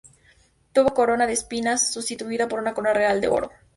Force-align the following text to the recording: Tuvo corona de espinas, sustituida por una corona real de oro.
Tuvo 0.73 0.95
corona 0.95 1.27
de 1.27 1.33
espinas, 1.33 1.93
sustituida 1.93 2.47
por 2.47 2.57
una 2.57 2.73
corona 2.73 2.93
real 2.95 3.21
de 3.21 3.27
oro. 3.27 3.51